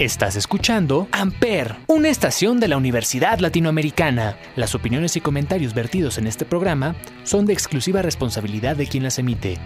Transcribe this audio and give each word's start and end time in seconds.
Estás 0.00 0.34
escuchando 0.34 1.06
Amper, 1.12 1.76
una 1.86 2.08
estación 2.08 2.58
de 2.58 2.66
la 2.66 2.76
Universidad 2.76 3.38
Latinoamericana. 3.38 4.36
Las 4.56 4.74
opiniones 4.74 5.14
y 5.14 5.20
comentarios 5.20 5.72
vertidos 5.72 6.18
en 6.18 6.26
este 6.26 6.44
programa 6.44 6.96
son 7.22 7.46
de 7.46 7.52
exclusiva 7.52 8.02
responsabilidad 8.02 8.74
de 8.74 8.88
quien 8.88 9.04
las 9.04 9.20
emite. 9.20 9.56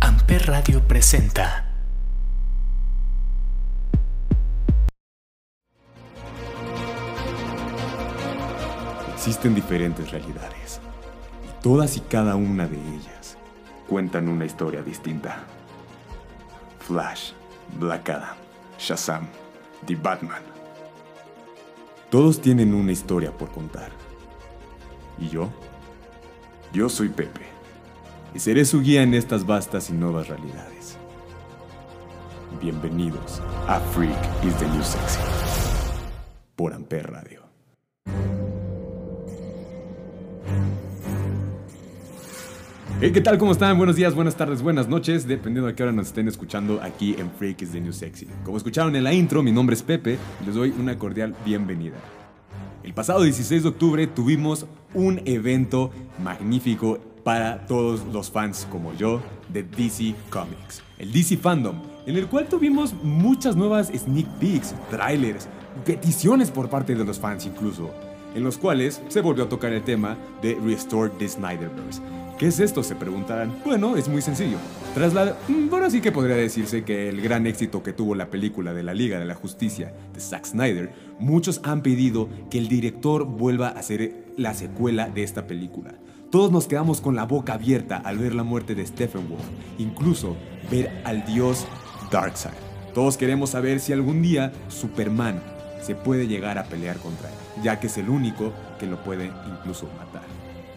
Amper 0.00 0.48
Radio 0.48 0.86
presenta. 0.86 1.64
Existen 9.14 9.54
diferentes 9.54 10.10
realidades 10.10 10.82
y 11.42 11.62
todas 11.62 11.96
y 11.96 12.00
cada 12.00 12.36
una 12.36 12.66
de 12.66 12.76
ellas 12.76 13.38
cuentan 13.88 14.28
una 14.28 14.44
historia 14.44 14.82
distinta. 14.82 15.46
Flash 16.80 17.32
Black 17.78 18.08
Adam, 18.08 18.36
Shazam, 18.78 19.26
The 19.86 19.94
Batman. 19.96 20.42
Todos 22.10 22.40
tienen 22.40 22.72
una 22.72 22.92
historia 22.92 23.36
por 23.36 23.50
contar. 23.50 23.90
¿Y 25.18 25.28
yo? 25.28 25.50
Yo 26.72 26.88
soy 26.88 27.08
Pepe, 27.08 27.42
y 28.34 28.38
seré 28.38 28.64
su 28.64 28.80
guía 28.82 29.02
en 29.02 29.14
estas 29.14 29.46
vastas 29.46 29.90
y 29.90 29.92
nuevas 29.92 30.28
realidades. 30.28 30.98
Bienvenidos 32.60 33.42
a 33.66 33.80
Freak 33.80 34.18
is 34.44 34.54
the 34.56 34.66
New 34.66 34.82
Sexy, 34.82 35.20
por 36.54 36.72
Amper 36.72 37.10
Radio. 37.10 37.42
Hey, 42.98 43.10
¿qué 43.12 43.20
tal? 43.20 43.36
¿Cómo 43.36 43.52
están? 43.52 43.76
Buenos 43.76 43.94
días, 43.94 44.14
buenas 44.14 44.36
tardes, 44.36 44.62
buenas 44.62 44.88
noches, 44.88 45.28
dependiendo 45.28 45.66
de 45.68 45.74
qué 45.74 45.82
hora 45.82 45.92
nos 45.92 46.06
estén 46.06 46.28
escuchando 46.28 46.80
aquí 46.82 47.14
en 47.18 47.30
Freak 47.30 47.60
is 47.60 47.72
the 47.72 47.78
New 47.78 47.92
Sexy. 47.92 48.26
Como 48.42 48.56
escucharon 48.56 48.96
en 48.96 49.04
la 49.04 49.12
intro, 49.12 49.42
mi 49.42 49.52
nombre 49.52 49.76
es 49.76 49.82
Pepe 49.82 50.16
y 50.42 50.46
les 50.46 50.54
doy 50.54 50.72
una 50.78 50.98
cordial 50.98 51.36
bienvenida. 51.44 51.96
El 52.82 52.94
pasado 52.94 53.20
16 53.20 53.64
de 53.64 53.68
octubre 53.68 54.06
tuvimos 54.06 54.64
un 54.94 55.20
evento 55.26 55.90
magnífico 56.24 56.98
para 57.22 57.66
todos 57.66 58.00
los 58.14 58.30
fans 58.30 58.66
como 58.70 58.94
yo 58.94 59.20
de 59.50 59.62
DC 59.62 60.14
Comics, 60.30 60.82
el 60.96 61.12
DC 61.12 61.36
Fandom, 61.36 61.76
en 62.06 62.16
el 62.16 62.28
cual 62.28 62.48
tuvimos 62.48 62.94
muchas 63.02 63.56
nuevas 63.56 63.88
sneak 63.88 64.26
peeks, 64.38 64.74
trailers, 64.88 65.48
peticiones 65.84 66.50
por 66.50 66.70
parte 66.70 66.94
de 66.94 67.04
los 67.04 67.20
fans 67.20 67.44
incluso, 67.44 67.90
en 68.34 68.42
los 68.42 68.56
cuales 68.56 69.02
se 69.08 69.20
volvió 69.20 69.44
a 69.44 69.48
tocar 69.50 69.74
el 69.74 69.82
tema 69.82 70.16
de 70.40 70.58
Restore 70.64 71.12
the 71.18 71.28
Snyderverse 71.28 72.00
¿Qué 72.38 72.48
es 72.48 72.60
esto? 72.60 72.82
Se 72.82 72.94
preguntarán. 72.94 73.56
Bueno, 73.64 73.96
es 73.96 74.08
muy 74.08 74.20
sencillo. 74.20 74.58
Tras 74.94 75.14
la... 75.14 75.36
Mm, 75.48 75.70
bueno, 75.70 75.88
sí 75.88 76.02
que 76.02 76.12
podría 76.12 76.36
decirse 76.36 76.84
que 76.84 77.08
el 77.08 77.22
gran 77.22 77.46
éxito 77.46 77.82
que 77.82 77.94
tuvo 77.94 78.14
la 78.14 78.28
película 78.28 78.74
de 78.74 78.82
la 78.82 78.92
Liga 78.92 79.18
de 79.18 79.24
la 79.24 79.34
Justicia 79.34 79.94
de 80.12 80.20
Zack 80.20 80.44
Snyder, 80.44 80.92
muchos 81.18 81.62
han 81.64 81.80
pedido 81.80 82.28
que 82.50 82.58
el 82.58 82.68
director 82.68 83.24
vuelva 83.24 83.68
a 83.68 83.78
hacer 83.78 84.26
la 84.36 84.52
secuela 84.52 85.08
de 85.08 85.22
esta 85.22 85.46
película. 85.46 85.94
Todos 86.30 86.52
nos 86.52 86.66
quedamos 86.66 87.00
con 87.00 87.16
la 87.16 87.24
boca 87.24 87.54
abierta 87.54 87.96
al 87.96 88.18
ver 88.18 88.34
la 88.34 88.42
muerte 88.42 88.74
de 88.74 88.84
Stephen 88.84 89.30
Wolf, 89.30 89.44
incluso 89.78 90.36
ver 90.70 90.90
al 91.04 91.24
dios 91.24 91.66
Darkseid. 92.10 92.52
Todos 92.92 93.16
queremos 93.16 93.50
saber 93.50 93.80
si 93.80 93.94
algún 93.94 94.20
día 94.20 94.52
Superman 94.68 95.40
se 95.80 95.94
puede 95.94 96.26
llegar 96.26 96.58
a 96.58 96.64
pelear 96.64 96.98
contra 96.98 97.30
él, 97.30 97.62
ya 97.62 97.80
que 97.80 97.86
es 97.86 97.96
el 97.96 98.10
único 98.10 98.52
que 98.78 98.86
lo 98.86 99.02
puede 99.02 99.30
incluso 99.48 99.88
matar. 99.98 100.35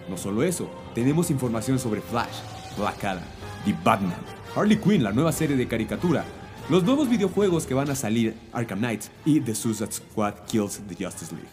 No 0.10 0.18
solo 0.18 0.42
eso, 0.42 0.68
tenemos 0.96 1.30
información 1.30 1.78
sobre 1.78 2.02
Flash, 2.02 2.42
Black 2.78 3.04
Adam, 3.04 3.24
The 3.64 3.76
Batman, 3.84 4.18
Harley 4.56 4.78
Quinn, 4.78 5.04
la 5.04 5.12
nueva 5.12 5.32
serie 5.32 5.56
de 5.56 5.68
caricatura, 5.68 6.26
los 6.68 6.84
nuevos 6.84 7.08
videojuegos 7.08 7.68
que 7.68 7.76
van 7.76 7.92
a 7.92 7.96
salir, 7.96 8.36
Arkham 8.52 8.80
Knight 8.80 9.04
y 9.24 9.40
The 9.40 9.54
Suicide 9.54 9.92
Squad 9.92 10.34
Kills 10.48 10.82
the 10.88 10.96
Justice 11.04 11.34
League. 11.34 11.50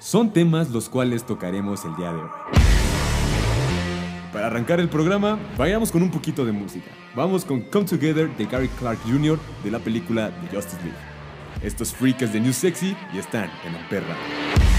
Son 0.00 0.30
temas 0.30 0.68
los 0.68 0.90
cuales 0.90 1.24
tocaremos 1.24 1.82
el 1.86 1.96
día 1.96 2.12
de 2.12 2.18
hoy. 2.18 2.28
Para 4.34 4.48
arrancar 4.48 4.80
el 4.80 4.90
programa, 4.90 5.38
vayamos 5.56 5.90
con 5.90 6.02
un 6.02 6.10
poquito 6.10 6.44
de 6.44 6.52
música. 6.52 6.90
Vamos 7.14 7.46
con 7.46 7.62
Come 7.62 7.86
Together 7.86 8.28
de 8.36 8.44
Gary 8.44 8.68
Clark 8.68 8.98
Jr. 9.06 9.38
de 9.62 9.70
la 9.70 9.78
película 9.78 10.30
The 10.42 10.56
Justice 10.56 10.82
League. 10.82 10.98
Estos 11.62 11.94
freaks 11.94 12.32
de 12.32 12.40
New 12.40 12.52
Sexy 12.52 12.94
y 13.14 13.18
están 13.18 13.48
en 13.64 13.72
la 13.72 13.88
perra. 13.88 14.73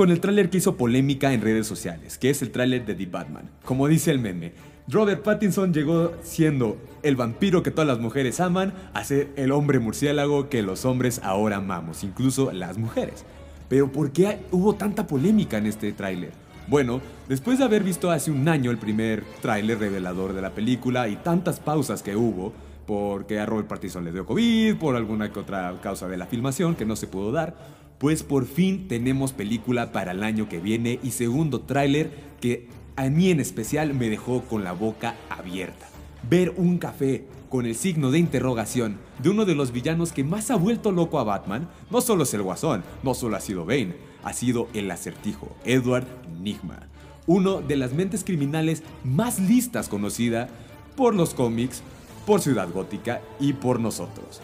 Con 0.00 0.10
el 0.10 0.20
tráiler 0.20 0.48
que 0.48 0.56
hizo 0.56 0.78
polémica 0.78 1.34
en 1.34 1.42
redes 1.42 1.66
sociales, 1.66 2.16
que 2.16 2.30
es 2.30 2.40
el 2.40 2.50
tráiler 2.50 2.86
de 2.86 2.94
The 2.94 3.04
Batman. 3.04 3.50
Como 3.66 3.86
dice 3.86 4.10
el 4.10 4.18
meme, 4.18 4.54
Robert 4.88 5.22
Pattinson 5.22 5.74
llegó 5.74 6.12
siendo 6.22 6.78
el 7.02 7.16
vampiro 7.16 7.62
que 7.62 7.70
todas 7.70 7.86
las 7.86 7.98
mujeres 7.98 8.40
aman 8.40 8.72
a 8.94 9.04
ser 9.04 9.28
el 9.36 9.52
hombre 9.52 9.78
murciélago 9.78 10.48
que 10.48 10.62
los 10.62 10.86
hombres 10.86 11.20
ahora 11.22 11.56
amamos, 11.56 12.02
incluso 12.02 12.50
las 12.50 12.78
mujeres. 12.78 13.26
Pero 13.68 13.92
¿por 13.92 14.10
qué 14.10 14.38
hubo 14.52 14.74
tanta 14.74 15.06
polémica 15.06 15.58
en 15.58 15.66
este 15.66 15.92
tráiler? 15.92 16.32
Bueno, 16.66 17.02
después 17.28 17.58
de 17.58 17.64
haber 17.64 17.82
visto 17.82 18.10
hace 18.10 18.30
un 18.30 18.48
año 18.48 18.70
el 18.70 18.78
primer 18.78 19.22
tráiler 19.42 19.80
revelador 19.80 20.32
de 20.32 20.40
la 20.40 20.54
película 20.54 21.08
y 21.08 21.16
tantas 21.16 21.60
pausas 21.60 22.02
que 22.02 22.16
hubo, 22.16 22.54
porque 22.86 23.38
a 23.38 23.44
Robert 23.44 23.68
Pattinson 23.68 24.06
le 24.06 24.12
dio 24.12 24.24
COVID, 24.24 24.76
por 24.76 24.96
alguna 24.96 25.30
que 25.30 25.40
otra 25.40 25.78
causa 25.82 26.08
de 26.08 26.16
la 26.16 26.24
filmación 26.24 26.74
que 26.74 26.86
no 26.86 26.96
se 26.96 27.06
pudo 27.06 27.32
dar, 27.32 27.54
pues 28.00 28.22
por 28.22 28.46
fin 28.46 28.88
tenemos 28.88 29.34
película 29.34 29.92
para 29.92 30.12
el 30.12 30.22
año 30.22 30.48
que 30.48 30.58
viene 30.58 30.98
y 31.02 31.10
segundo 31.10 31.60
tráiler 31.60 32.10
que 32.40 32.66
a 32.96 33.10
mí 33.10 33.30
en 33.30 33.40
especial 33.40 33.92
me 33.92 34.08
dejó 34.08 34.40
con 34.44 34.64
la 34.64 34.72
boca 34.72 35.16
abierta. 35.28 35.86
Ver 36.22 36.54
un 36.56 36.78
café 36.78 37.26
con 37.50 37.66
el 37.66 37.76
signo 37.76 38.10
de 38.10 38.18
interrogación 38.18 38.96
de 39.22 39.28
uno 39.28 39.44
de 39.44 39.54
los 39.54 39.70
villanos 39.70 40.12
que 40.12 40.24
más 40.24 40.50
ha 40.50 40.56
vuelto 40.56 40.92
loco 40.92 41.18
a 41.18 41.24
Batman, 41.24 41.68
no 41.90 42.00
solo 42.00 42.22
es 42.22 42.32
el 42.32 42.40
Guasón, 42.40 42.84
no 43.02 43.12
solo 43.12 43.36
ha 43.36 43.40
sido 43.40 43.66
Bane, 43.66 43.96
ha 44.24 44.32
sido 44.32 44.68
el 44.72 44.90
acertijo, 44.90 45.54
Edward 45.66 46.06
Nigma, 46.40 46.88
uno 47.26 47.60
de 47.60 47.76
las 47.76 47.92
mentes 47.92 48.24
criminales 48.24 48.82
más 49.04 49.38
listas 49.38 49.90
conocida 49.90 50.48
por 50.96 51.14
los 51.14 51.34
cómics, 51.34 51.82
por 52.24 52.40
Ciudad 52.40 52.70
Gótica 52.72 53.20
y 53.38 53.52
por 53.52 53.78
nosotros. 53.78 54.40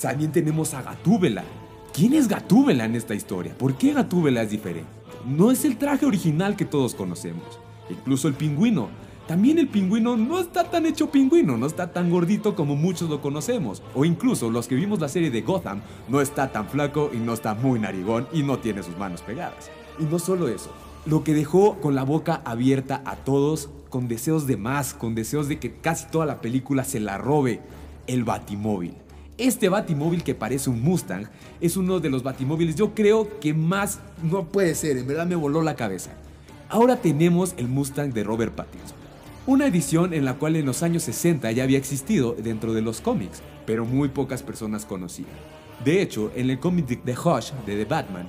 También 0.00 0.30
tenemos 0.30 0.72
a 0.74 0.82
Gatúbela. 0.82 1.42
¿Quién 1.92 2.14
es 2.14 2.28
Gatúbela 2.28 2.84
en 2.84 2.94
esta 2.94 3.14
historia? 3.14 3.52
¿Por 3.58 3.74
qué 3.74 3.92
Gatúbela 3.92 4.42
es 4.42 4.50
diferente? 4.50 4.88
No 5.26 5.50
es 5.50 5.64
el 5.64 5.76
traje 5.76 6.06
original 6.06 6.54
que 6.54 6.64
todos 6.64 6.94
conocemos. 6.94 7.42
Incluso 7.90 8.28
el 8.28 8.34
pingüino. 8.34 8.88
También 9.26 9.58
el 9.58 9.68
pingüino 9.68 10.16
no 10.16 10.38
está 10.38 10.64
tan 10.64 10.86
hecho 10.86 11.10
pingüino, 11.10 11.56
no 11.56 11.66
está 11.66 11.92
tan 11.92 12.08
gordito 12.08 12.54
como 12.54 12.76
muchos 12.76 13.10
lo 13.10 13.20
conocemos. 13.20 13.82
O 13.94 14.04
incluso 14.04 14.50
los 14.50 14.68
que 14.68 14.76
vimos 14.76 15.00
la 15.00 15.08
serie 15.08 15.32
de 15.32 15.42
Gotham, 15.42 15.80
no 16.08 16.20
está 16.20 16.52
tan 16.52 16.68
flaco 16.68 17.10
y 17.12 17.16
no 17.16 17.32
está 17.32 17.54
muy 17.54 17.80
narigón 17.80 18.28
y 18.32 18.44
no 18.44 18.60
tiene 18.60 18.84
sus 18.84 18.96
manos 18.96 19.22
pegadas. 19.22 19.68
Y 19.98 20.04
no 20.04 20.20
solo 20.20 20.48
eso, 20.48 20.70
lo 21.06 21.24
que 21.24 21.34
dejó 21.34 21.80
con 21.80 21.96
la 21.96 22.04
boca 22.04 22.40
abierta 22.44 23.02
a 23.04 23.16
todos, 23.16 23.68
con 23.88 24.06
deseos 24.06 24.46
de 24.46 24.56
más, 24.56 24.94
con 24.94 25.16
deseos 25.16 25.48
de 25.48 25.58
que 25.58 25.72
casi 25.72 26.06
toda 26.06 26.24
la 26.24 26.40
película 26.40 26.84
se 26.84 27.00
la 27.00 27.18
robe, 27.18 27.60
el 28.06 28.22
Batimóvil. 28.22 28.94
Este 29.40 29.70
Batimóvil 29.70 30.22
que 30.22 30.34
parece 30.34 30.68
un 30.68 30.82
Mustang 30.82 31.24
es 31.62 31.78
uno 31.78 31.98
de 31.98 32.10
los 32.10 32.22
Batimóviles 32.22 32.74
yo 32.74 32.94
creo 32.94 33.40
que 33.40 33.54
más 33.54 33.98
no 34.22 34.44
puede 34.44 34.74
ser, 34.74 34.98
en 34.98 35.06
verdad 35.06 35.26
me 35.26 35.34
voló 35.34 35.62
la 35.62 35.76
cabeza. 35.76 36.10
Ahora 36.68 36.96
tenemos 36.96 37.54
el 37.56 37.66
Mustang 37.66 38.12
de 38.12 38.22
Robert 38.22 38.54
Pattinson. 38.54 38.98
Una 39.46 39.66
edición 39.66 40.12
en 40.12 40.26
la 40.26 40.34
cual 40.34 40.56
en 40.56 40.66
los 40.66 40.82
años 40.82 41.04
60 41.04 41.50
ya 41.52 41.62
había 41.62 41.78
existido 41.78 42.34
dentro 42.34 42.74
de 42.74 42.82
los 42.82 43.00
cómics, 43.00 43.40
pero 43.64 43.86
muy 43.86 44.08
pocas 44.08 44.42
personas 44.42 44.84
conocían. 44.84 45.30
De 45.86 46.02
hecho, 46.02 46.30
en 46.36 46.50
el 46.50 46.60
cómic 46.60 46.86
de 46.86 46.96
The 46.96 47.16
Hush 47.18 47.52
de 47.64 47.76
The 47.76 47.86
Batman, 47.86 48.28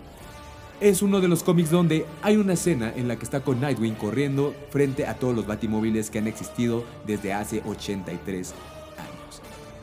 es 0.79 1.01
uno 1.01 1.19
de 1.19 1.27
los 1.27 1.43
cómics 1.43 1.71
donde 1.71 2.05
hay 2.21 2.37
una 2.37 2.53
escena 2.53 2.93
en 2.95 3.09
la 3.09 3.17
que 3.17 3.25
está 3.25 3.41
con 3.41 3.59
Nightwing 3.59 3.95
corriendo 3.95 4.55
frente 4.69 5.05
a 5.05 5.15
todos 5.15 5.35
los 5.35 5.45
batimóviles 5.45 6.09
que 6.09 6.19
han 6.19 6.27
existido 6.27 6.85
desde 7.05 7.33
hace 7.33 7.61
83 7.65 8.53
años. 8.53 8.70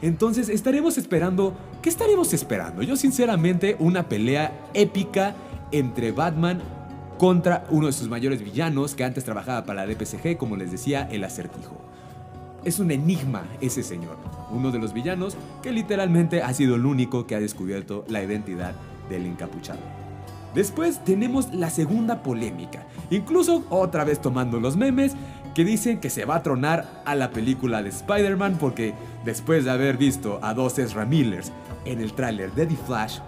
Entonces 0.00 0.48
estaremos 0.48 0.96
esperando, 0.96 1.54
¿qué 1.82 1.88
estaremos 1.88 2.32
esperando? 2.32 2.82
Yo 2.82 2.96
sinceramente 2.96 3.76
una 3.78 4.08
pelea 4.08 4.68
épica 4.74 5.34
entre 5.72 6.12
Batman 6.12 6.60
contra 7.18 7.66
uno 7.70 7.88
de 7.88 7.92
sus 7.92 8.08
mayores 8.08 8.42
villanos 8.42 8.94
que 8.94 9.04
antes 9.04 9.24
trabajaba 9.24 9.64
para 9.64 9.84
la 9.84 9.92
DPCG, 9.92 10.36
como 10.38 10.56
les 10.56 10.70
decía, 10.70 11.08
el 11.10 11.24
acertijo. 11.24 11.76
Es 12.64 12.78
un 12.78 12.90
enigma 12.90 13.44
ese 13.60 13.82
señor, 13.82 14.16
uno 14.50 14.70
de 14.70 14.78
los 14.78 14.92
villanos 14.92 15.36
que 15.62 15.72
literalmente 15.72 16.42
ha 16.42 16.52
sido 16.54 16.76
el 16.76 16.86
único 16.86 17.26
que 17.26 17.34
ha 17.34 17.40
descubierto 17.40 18.04
la 18.08 18.22
identidad 18.22 18.74
del 19.08 19.26
encapuchado. 19.26 19.80
Después 20.54 21.04
tenemos 21.04 21.52
la 21.52 21.70
segunda 21.70 22.22
polémica, 22.22 22.86
incluso 23.10 23.64
otra 23.68 24.04
vez 24.04 24.20
tomando 24.20 24.60
los 24.60 24.76
memes, 24.76 25.14
que 25.58 25.64
dicen 25.64 25.98
que 25.98 26.08
se 26.08 26.24
va 26.24 26.36
a 26.36 26.42
tronar 26.44 27.02
a 27.04 27.16
la 27.16 27.32
película 27.32 27.82
de 27.82 27.88
Spider-Man 27.88 28.58
porque 28.60 28.94
después 29.24 29.64
de 29.64 29.72
haber 29.72 29.96
visto 29.96 30.38
a 30.40 30.54
dos 30.54 30.78
Ezra 30.78 31.04
Millers 31.04 31.50
en 31.84 32.00
el 32.00 32.12
tráiler 32.12 32.52
de 32.52 32.64
The 32.64 32.76
Flash, 32.76 33.18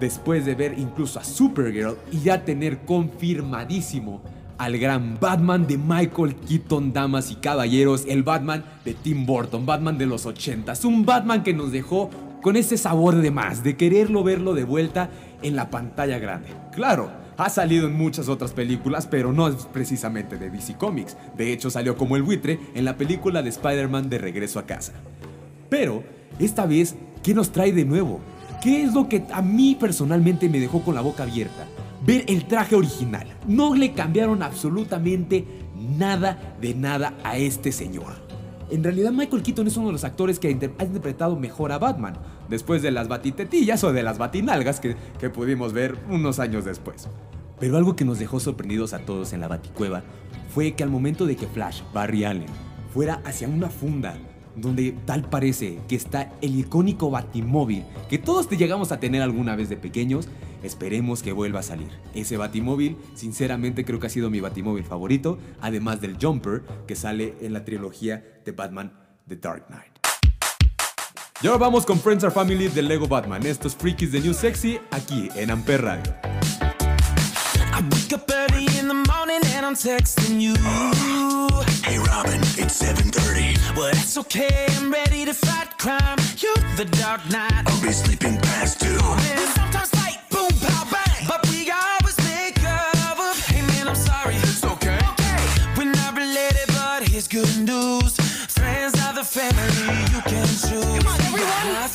después 0.00 0.46
de 0.46 0.54
ver 0.54 0.78
incluso 0.78 1.20
a 1.20 1.24
Supergirl 1.24 1.98
y 2.10 2.20
ya 2.20 2.42
tener 2.42 2.86
confirmadísimo 2.86 4.22
al 4.56 4.78
gran 4.78 5.18
Batman 5.20 5.66
de 5.66 5.76
Michael 5.76 6.36
Keaton, 6.36 6.94
damas 6.94 7.30
y 7.30 7.34
caballeros, 7.34 8.06
el 8.08 8.22
Batman 8.22 8.64
de 8.82 8.94
Tim 8.94 9.26
Burton, 9.26 9.66
Batman 9.66 9.98
de 9.98 10.06
los 10.06 10.24
80s, 10.24 10.86
un 10.86 11.04
Batman 11.04 11.42
que 11.42 11.52
nos 11.52 11.70
dejó 11.70 12.08
con 12.40 12.56
ese 12.56 12.78
sabor 12.78 13.16
de 13.16 13.30
más, 13.30 13.62
de 13.62 13.76
quererlo 13.76 14.24
verlo 14.24 14.54
de 14.54 14.64
vuelta 14.64 15.10
en 15.42 15.54
la 15.54 15.68
pantalla 15.68 16.18
grande. 16.18 16.48
Claro, 16.72 17.23
ha 17.36 17.50
salido 17.50 17.86
en 17.86 17.94
muchas 17.94 18.28
otras 18.28 18.52
películas, 18.52 19.06
pero 19.06 19.32
no 19.32 19.48
es 19.48 19.66
precisamente 19.66 20.38
de 20.38 20.50
DC 20.50 20.76
Comics. 20.76 21.16
De 21.36 21.52
hecho, 21.52 21.70
salió 21.70 21.96
como 21.96 22.16
el 22.16 22.22
buitre 22.22 22.60
en 22.74 22.84
la 22.84 22.96
película 22.96 23.42
de 23.42 23.50
Spider-Man 23.50 24.08
de 24.08 24.18
Regreso 24.18 24.58
a 24.58 24.66
Casa. 24.66 24.92
Pero, 25.68 26.02
esta 26.38 26.66
vez, 26.66 26.94
¿qué 27.22 27.34
nos 27.34 27.50
trae 27.50 27.72
de 27.72 27.84
nuevo? 27.84 28.20
¿Qué 28.62 28.82
es 28.82 28.94
lo 28.94 29.08
que 29.08 29.24
a 29.32 29.42
mí 29.42 29.76
personalmente 29.78 30.48
me 30.48 30.60
dejó 30.60 30.82
con 30.82 30.94
la 30.94 31.00
boca 31.00 31.24
abierta? 31.24 31.66
Ver 32.06 32.24
el 32.28 32.46
traje 32.46 32.76
original. 32.76 33.26
No 33.46 33.74
le 33.74 33.92
cambiaron 33.92 34.42
absolutamente 34.42 35.44
nada 35.98 36.56
de 36.60 36.74
nada 36.74 37.14
a 37.24 37.36
este 37.36 37.72
señor. 37.72 38.24
En 38.70 38.82
realidad 38.82 39.12
Michael 39.12 39.42
Keaton 39.42 39.66
es 39.66 39.76
uno 39.76 39.88
de 39.88 39.92
los 39.92 40.04
actores 40.04 40.38
que 40.38 40.48
ha 40.48 40.50
interpretado 40.50 41.36
mejor 41.36 41.72
a 41.72 41.78
Batman, 41.78 42.14
después 42.54 42.82
de 42.82 42.92
las 42.92 43.08
batitetillas 43.08 43.82
o 43.82 43.92
de 43.92 44.04
las 44.04 44.16
batinalgas 44.16 44.78
que, 44.78 44.94
que 45.18 45.28
pudimos 45.28 45.72
ver 45.72 45.96
unos 46.08 46.38
años 46.38 46.64
después. 46.64 47.08
Pero 47.58 47.76
algo 47.76 47.96
que 47.96 48.04
nos 48.04 48.20
dejó 48.20 48.38
sorprendidos 48.38 48.92
a 48.92 49.00
todos 49.00 49.32
en 49.32 49.40
la 49.40 49.48
baticueva 49.48 50.04
fue 50.54 50.74
que 50.74 50.84
al 50.84 50.90
momento 50.90 51.26
de 51.26 51.34
que 51.34 51.48
Flash, 51.48 51.82
Barry 51.92 52.22
Allen, 52.24 52.46
fuera 52.92 53.20
hacia 53.24 53.48
una 53.48 53.70
funda 53.70 54.16
donde 54.54 54.92
tal 55.04 55.28
parece 55.28 55.80
que 55.88 55.96
está 55.96 56.32
el 56.40 56.56
icónico 56.56 57.10
Batimóvil 57.10 57.84
que 58.08 58.18
todos 58.18 58.48
te 58.48 58.56
llegamos 58.56 58.92
a 58.92 59.00
tener 59.00 59.20
alguna 59.20 59.56
vez 59.56 59.68
de 59.68 59.76
pequeños, 59.76 60.28
esperemos 60.62 61.24
que 61.24 61.32
vuelva 61.32 61.58
a 61.58 61.64
salir. 61.64 61.90
Ese 62.14 62.36
Batimóvil, 62.36 62.96
sinceramente 63.14 63.84
creo 63.84 63.98
que 63.98 64.06
ha 64.06 64.10
sido 64.10 64.30
mi 64.30 64.38
Batimóvil 64.38 64.84
favorito, 64.84 65.38
además 65.60 66.00
del 66.00 66.18
Jumper 66.22 66.62
que 66.86 66.94
sale 66.94 67.34
en 67.40 67.52
la 67.52 67.64
trilogía 67.64 68.24
de 68.44 68.52
Batman 68.52 68.92
The 69.26 69.36
Dark 69.36 69.66
Knight. 69.66 69.93
Y 71.42 71.46
ahora 71.48 71.58
vamos 71.58 71.84
con 71.84 72.00
Friends 72.00 72.24
Are 72.24 72.32
Family 72.32 72.68
de 72.68 72.82
Lego 72.82 73.08
Batman. 73.08 73.44
Estos 73.44 73.74
freakies 73.74 74.12
de 74.12 74.20
New 74.20 74.32
Sexy 74.32 74.78
aquí 74.90 75.28
en 75.34 75.50
Amper 75.50 75.82
Radio. 75.82 76.14
I 77.72 77.82
wake 77.90 78.14
up 78.14 78.30
early 78.30 78.66
in 78.78 78.86
the 78.86 78.94
morning 78.94 79.40
and 79.56 79.66
I'm 79.66 79.74
texting 79.74 80.40
you. 80.40 80.54
Hey 81.82 81.98
Robin, 81.98 82.40
it's 82.56 82.80
7.30. 82.80 83.76
Well, 83.76 83.90
that's 83.92 84.16
okay, 84.18 84.66
I'm 84.78 84.92
ready 84.92 85.24
to 85.24 85.34
fight 85.34 85.76
crime. 85.76 86.18
You're 86.38 86.54
the 86.76 86.84
dark 86.84 87.20
knight. 87.30 87.66
I'll 87.66 87.82
be 87.82 87.92
sleeping 87.92 88.38
past 88.38 88.80
two. 88.80 88.96
And 88.96 89.54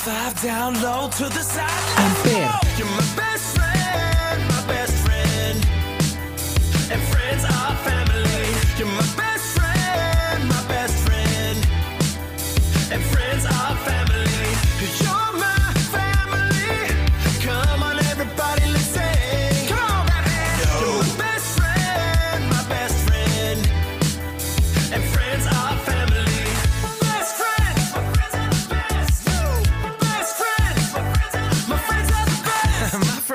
five 0.10 0.42
down 0.42 0.74
low 0.82 1.08
to 1.10 1.26
the 1.30 1.44
side. 1.44 1.70
Amper. 2.04 2.80
You're 2.80 3.29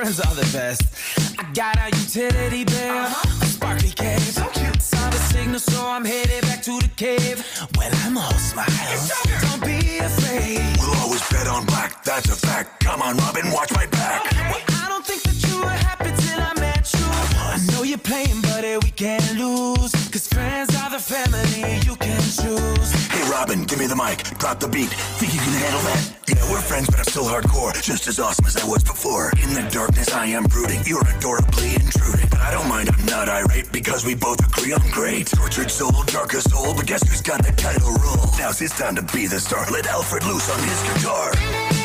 friends 0.04 0.20
are 0.20 0.34
the 0.34 0.52
best. 0.52 0.82
my 0.82 0.92
friends 0.92 1.18
are 1.20 1.24
the 1.24 1.32
best. 1.32 1.38
I 1.38 1.52
got 1.52 1.76
a 1.78 1.96
utility 1.96 2.64
bill, 2.64 3.06
a 3.42 3.46
sparkly 3.46 3.90
cave. 3.90 4.20
So 4.20 4.46
cute. 4.48 4.82
Saw 4.82 5.10
the 5.10 5.16
signal, 5.16 5.60
so 5.60 5.86
I'm 5.86 6.04
headed 6.04 6.42
back 6.42 6.62
to 6.62 6.78
the 6.78 6.90
cave. 6.96 7.38
Well, 7.76 7.90
I'm 8.04 8.18
all 8.18 8.32
smiles. 8.32 9.12
Don't 9.42 9.64
be 9.64 9.98
afraid. 9.98 10.60
We'll 10.78 10.96
always 11.02 11.22
bet 11.30 11.46
on 11.46 11.64
black, 11.66 12.04
that's 12.04 12.28
a 12.28 12.36
fact. 12.36 12.84
Come 12.84 13.02
on, 13.02 13.16
Robin, 13.16 13.50
watch 13.50 13.72
my 13.72 13.86
back. 13.86 14.22
Well, 14.50 14.62
I 14.82 14.86
don't 14.88 15.06
think 15.06 15.22
that 15.22 15.38
you 15.46 15.60
were 15.60 15.78
happy 15.88 16.12
till 16.22 16.40
I 16.40 16.52
met 16.60 16.92
you. 16.92 17.06
I 17.52 17.58
know 17.72 17.82
you're 17.82 17.98
playing, 17.98 18.40
buddy, 18.42 18.68
eh, 18.68 18.78
we 18.82 18.90
can't 18.90 19.38
lose. 19.38 19.92
Cause 20.12 20.28
friends 20.28 20.74
are 20.76 20.90
the 20.90 20.98
family 20.98 21.80
you 21.86 21.96
choose. 22.42 22.92
Hey, 23.10 23.30
Robin, 23.30 23.64
give 23.64 23.78
me 23.78 23.86
the 23.86 23.96
mic. 23.96 24.24
Drop 24.38 24.60
the 24.60 24.68
beat. 24.68 24.90
Think 25.18 25.34
you 25.34 25.40
can 25.40 25.52
handle 25.52 25.80
that? 25.82 26.02
Yeah, 26.28 26.50
we're 26.50 26.60
friends, 26.60 26.86
but 26.88 26.98
I'm 26.98 27.04
still 27.04 27.24
hardcore. 27.24 27.74
Just 27.82 28.08
as 28.08 28.18
awesome 28.18 28.46
as 28.46 28.56
I 28.56 28.64
was 28.64 28.82
before. 28.82 29.30
In 29.42 29.54
the 29.54 29.66
darkness, 29.70 30.12
I 30.12 30.26
am 30.26 30.44
brooding. 30.44 30.80
You're 30.86 31.06
adorably 31.16 31.74
intruding. 31.74 32.28
But 32.30 32.40
I 32.40 32.50
don't 32.50 32.68
mind, 32.68 32.90
I'm 32.90 33.06
not 33.06 33.28
irate 33.28 33.70
because 33.72 34.04
we 34.04 34.14
both 34.14 34.40
agree 34.46 34.74
I'm 34.74 34.90
great. 34.90 35.26
Tortured 35.28 35.70
soul, 35.70 35.92
darkest 36.06 36.50
soul, 36.50 36.74
but 36.74 36.86
guess 36.86 37.06
who's 37.06 37.22
got 37.22 37.44
the 37.44 37.52
title 37.52 37.92
role? 38.02 38.26
Now's 38.38 38.58
his 38.58 38.72
time 38.72 38.96
to 38.96 39.02
be 39.14 39.26
the 39.26 39.40
star. 39.40 39.66
Let 39.70 39.86
Alfred 39.86 40.24
loose 40.24 40.50
on 40.50 40.58
his 40.58 40.82
guitar. 40.94 41.83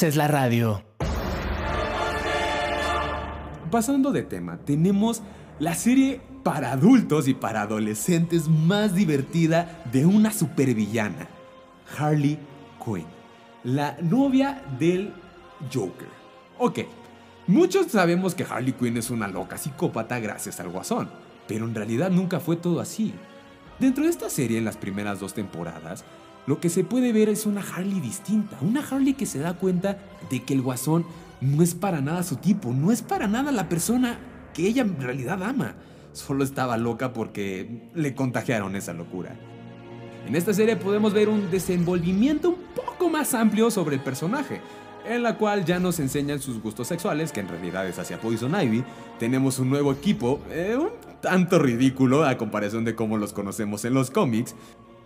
Haces 0.00 0.16
la 0.16 0.28
radio. 0.28 0.82
Pasando 3.70 4.12
de 4.12 4.22
tema, 4.22 4.56
tenemos 4.56 5.22
la 5.58 5.74
serie 5.74 6.22
para 6.42 6.72
adultos 6.72 7.28
y 7.28 7.34
para 7.34 7.60
adolescentes 7.60 8.48
más 8.48 8.94
divertida 8.94 9.84
de 9.92 10.06
una 10.06 10.32
supervillana, 10.32 11.28
Harley 11.98 12.38
Quinn, 12.82 13.04
la 13.62 13.98
novia 14.00 14.64
del 14.78 15.12
Joker. 15.70 16.08
Ok, 16.56 16.78
muchos 17.46 17.88
sabemos 17.88 18.34
que 18.34 18.44
Harley 18.44 18.72
Quinn 18.72 18.96
es 18.96 19.10
una 19.10 19.28
loca 19.28 19.58
psicópata 19.58 20.18
gracias 20.18 20.60
al 20.60 20.70
guasón, 20.70 21.10
pero 21.46 21.66
en 21.66 21.74
realidad 21.74 22.10
nunca 22.10 22.40
fue 22.40 22.56
todo 22.56 22.80
así. 22.80 23.12
Dentro 23.78 24.04
de 24.04 24.10
esta 24.10 24.30
serie, 24.30 24.56
en 24.56 24.64
las 24.64 24.78
primeras 24.78 25.20
dos 25.20 25.34
temporadas, 25.34 26.06
lo 26.46 26.60
que 26.60 26.68
se 26.68 26.84
puede 26.84 27.12
ver 27.12 27.28
es 27.28 27.46
una 27.46 27.60
Harley 27.60 28.00
distinta, 28.00 28.58
una 28.62 28.80
Harley 28.80 29.14
que 29.14 29.26
se 29.26 29.38
da 29.38 29.54
cuenta 29.54 29.98
de 30.30 30.42
que 30.42 30.54
el 30.54 30.62
guasón 30.62 31.04
no 31.40 31.62
es 31.62 31.74
para 31.74 32.00
nada 32.00 32.22
su 32.22 32.36
tipo, 32.36 32.72
no 32.72 32.92
es 32.92 33.02
para 33.02 33.26
nada 33.26 33.52
la 33.52 33.68
persona 33.68 34.18
que 34.54 34.66
ella 34.66 34.82
en 34.82 35.00
realidad 35.00 35.42
ama. 35.42 35.74
Solo 36.12 36.42
estaba 36.42 36.76
loca 36.76 37.12
porque 37.12 37.88
le 37.94 38.14
contagiaron 38.14 38.74
esa 38.74 38.92
locura. 38.92 39.36
En 40.26 40.36
esta 40.36 40.52
serie 40.52 40.76
podemos 40.76 41.12
ver 41.12 41.28
un 41.28 41.50
desenvolvimiento 41.50 42.50
un 42.50 42.56
poco 42.74 43.08
más 43.08 43.32
amplio 43.34 43.70
sobre 43.70 43.96
el 43.96 44.02
personaje, 44.02 44.60
en 45.06 45.22
la 45.22 45.38
cual 45.38 45.64
ya 45.64 45.78
nos 45.78 45.98
enseñan 45.98 46.40
sus 46.40 46.60
gustos 46.60 46.88
sexuales, 46.88 47.32
que 47.32 47.40
en 47.40 47.48
realidad 47.48 47.86
es 47.86 47.98
hacia 47.98 48.20
Poison 48.20 48.54
Ivy. 48.60 48.84
Tenemos 49.18 49.58
un 49.58 49.70
nuevo 49.70 49.92
equipo, 49.92 50.40
eh, 50.50 50.76
un 50.78 50.90
tanto 51.20 51.58
ridículo 51.58 52.24
a 52.24 52.36
comparación 52.36 52.84
de 52.84 52.94
cómo 52.94 53.16
los 53.16 53.32
conocemos 53.32 53.84
en 53.84 53.94
los 53.94 54.10
cómics. 54.10 54.54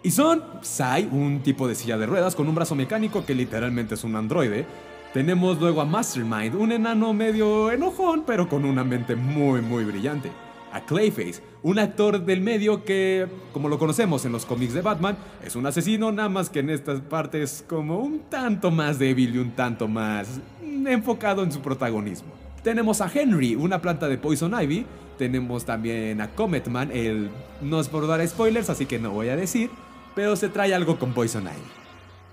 Y 0.05 0.11
son 0.11 0.43
Sai, 0.61 1.09
un 1.11 1.41
tipo 1.41 1.67
de 1.67 1.75
silla 1.75 1.97
de 1.97 2.05
ruedas 2.05 2.35
con 2.35 2.47
un 2.47 2.55
brazo 2.55 2.75
mecánico 2.75 3.25
que 3.25 3.35
literalmente 3.35 3.95
es 3.95 4.05
un 4.05 4.17
androide. 4.17 4.67
Tenemos 5.15 5.59
luego 5.59 5.81
a 5.81 5.87
Mastermind, 5.87 6.55
un 6.57 6.73
enano 6.73 7.15
medio 7.15 7.73
enojón, 7.73 8.25
pero 8.27 8.47
con 8.47 8.67
una 8.67 8.85
mente 8.85 9.17
muy, 9.17 9.63
muy 9.63 9.83
brillante. 9.83 10.31
A 10.75 10.83
Clayface, 10.83 11.43
un 11.63 11.79
actor 11.79 12.23
del 12.23 12.43
medio 12.43 12.85
que, 12.85 13.27
como 13.55 13.71
lo 13.71 13.79
conocemos 13.79 14.27
en 14.27 14.33
los 14.33 14.45
cómics 14.45 14.75
de 14.75 14.83
Batman, 14.83 15.17
es 15.43 15.57
un 15.57 15.65
asesino, 15.65 16.13
nada 16.13 16.29
más 16.29 16.51
que 16.51 16.59
en 16.59 16.69
estas 16.69 17.01
partes 17.01 17.65
como 17.67 18.01
un 18.01 18.25
tanto 18.29 18.71
más 18.71 18.99
débil 18.99 19.35
y 19.35 19.39
un 19.39 19.53
tanto 19.53 19.89
más 19.89 20.39
enfocado 20.63 21.43
en 21.45 21.51
su 21.51 21.63
protagonismo. 21.63 22.35
Tenemos 22.63 23.01
a 23.01 23.11
Henry, 23.11 23.55
una 23.55 23.81
planta 23.81 24.07
de 24.07 24.19
Poison 24.19 24.53
Ivy. 24.61 24.85
Tenemos 25.17 25.65
también 25.65 26.21
a 26.21 26.29
Cometman, 26.33 26.91
el... 26.93 27.31
No 27.63 27.81
es 27.81 27.89
por 27.89 28.07
dar 28.07 28.27
spoilers, 28.29 28.69
así 28.69 28.85
que 28.85 28.99
no 28.99 29.11
voy 29.11 29.29
a 29.29 29.37
decir, 29.37 29.71
pero 30.15 30.37
se 30.37 30.49
trae 30.49 30.75
algo 30.75 30.99
con 30.99 31.13
Poison 31.13 31.45
Ivy. 31.45 31.63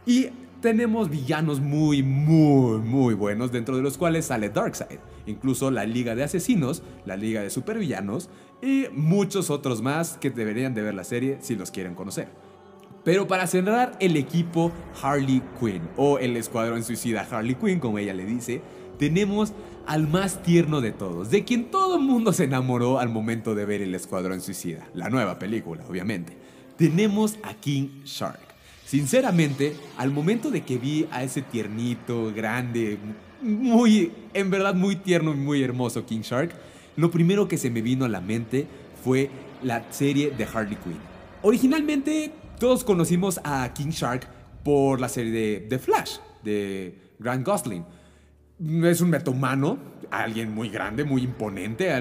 Y 0.06 0.30
tenemos 0.62 1.10
villanos 1.10 1.60
muy, 1.60 2.04
muy, 2.04 2.80
muy 2.80 3.14
buenos, 3.14 3.52
dentro 3.52 3.76
de 3.76 3.82
los 3.82 3.98
cuales 3.98 4.26
sale 4.26 4.50
Darkseid, 4.50 5.00
incluso 5.26 5.72
la 5.72 5.86
Liga 5.86 6.16
de 6.16 6.24
Asesinos, 6.24 6.84
la 7.06 7.18
Liga 7.18 7.42
de 7.42 7.50
Supervillanos 7.50 8.30
y 8.62 8.86
muchos 8.94 9.50
otros 9.50 9.82
más 9.82 10.18
que 10.18 10.30
deberían 10.30 10.74
de 10.76 10.84
ver 10.84 10.94
la 10.94 11.04
serie 11.04 11.40
si 11.42 11.56
los 11.56 11.72
quieren 11.72 11.96
conocer. 11.96 12.30
Pero 13.04 13.28
para 13.28 13.48
cerrar 13.48 13.94
el 14.00 14.16
equipo 14.16 14.72
Harley 15.02 15.42
Quinn, 15.60 15.82
o 15.98 16.20
el 16.20 16.38
escuadrón 16.38 16.84
suicida 16.84 17.28
Harley 17.30 17.56
Quinn, 17.56 17.80
como 17.80 17.98
ella 17.98 18.14
le 18.14 18.26
dice, 18.26 18.62
tenemos 19.00 19.54
al 19.88 20.08
más 20.08 20.44
tierno 20.44 20.82
de 20.82 20.92
todos, 20.92 21.32
de 21.32 21.44
quien 21.44 21.72
todo 21.72 21.96
el 21.96 22.04
mundo 22.04 22.34
se 22.34 22.44
enamoró 22.44 23.00
al 23.00 23.10
momento 23.10 23.56
de 23.56 23.66
ver 23.66 23.82
el 23.82 23.96
escuadrón 23.96 24.42
suicida, 24.42 24.88
la 24.94 25.10
nueva 25.10 25.40
película, 25.40 25.84
obviamente. 25.90 26.38
Tenemos 26.78 27.38
a 27.44 27.54
King 27.54 28.04
Shark. 28.06 28.40
Sinceramente, 28.86 29.75
al 29.98 30.12
momento 30.12 30.51
de 30.51 30.62
que 30.63 30.78
vi 30.78 31.08
a 31.12 31.24
ese 31.24 31.42
tiernito, 31.42 32.34
grande, 32.34 32.98
muy, 33.42 34.12
en 34.34 34.50
verdad 34.50 34.75
muy 34.75 34.98
tierno 34.98 35.32
y 35.32 35.36
muy 35.36 35.63
hermoso 35.63 36.06
King 36.06 36.22
Shark, 36.22 36.51
lo 36.98 37.10
primero 37.10 37.48
que 37.48 37.58
se 37.58 37.70
me 37.70 37.82
vino 37.82 38.06
a 38.06 38.10
la 38.10 38.22
mente 38.22 38.68
fue 39.04 39.30
la 39.63 39.86
serie 39.92 40.32
de 40.32 40.44
Harley 40.44 40.75
Quinn. 40.75 40.98
Originalmente, 41.42 42.34
todos 42.60 42.84
conocimos 42.84 43.40
a 43.44 43.72
King 43.74 43.92
Shark 43.92 44.28
por 44.63 45.00
la 45.00 45.10
serie 45.10 45.32
de, 45.32 45.60
de 45.68 45.80
Flash, 45.80 46.18
de 46.44 47.13
Grant 47.18 47.46
Gosling. 47.46 47.86
Es 48.84 49.01
un 49.01 49.10
metahumano, 49.10 49.80
alguien 50.12 50.54
muy 50.54 50.70
grande, 50.70 51.04
muy 51.04 51.24
imponente, 51.24 51.92